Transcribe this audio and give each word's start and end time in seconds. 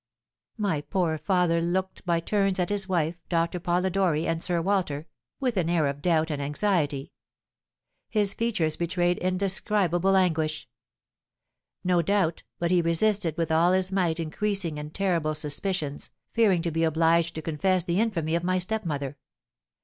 "My 0.57 0.81
poor 0.81 1.19
father 1.19 1.61
looked 1.61 2.07
by 2.07 2.19
turns 2.21 2.57
at 2.57 2.71
his 2.71 2.89
wife, 2.89 3.21
Doctor 3.29 3.59
Polidori, 3.59 4.25
and 4.25 4.41
Sir 4.41 4.59
Walter, 4.59 5.05
with 5.39 5.57
an 5.57 5.69
air 5.69 5.85
of 5.85 6.01
doubt 6.01 6.31
and 6.31 6.41
anxiety; 6.41 7.11
his 8.09 8.33
features 8.33 8.77
betrayed 8.77 9.19
indescribable 9.19 10.17
anguish. 10.17 10.67
No 11.83 12.01
doubt 12.01 12.41
but 12.57 12.71
he 12.71 12.81
resisted 12.81 13.37
with 13.37 13.51
all 13.51 13.73
his 13.73 13.91
might 13.91 14.19
increasing 14.19 14.79
and 14.79 14.91
terrible 14.91 15.35
suspicions, 15.35 16.09
fearing 16.33 16.63
to 16.63 16.71
be 16.71 16.83
obliged 16.83 17.35
to 17.35 17.43
confess 17.43 17.83
the 17.83 17.99
infamy 17.99 18.33
of 18.33 18.43
my 18.43 18.57
stepmother. 18.57 19.17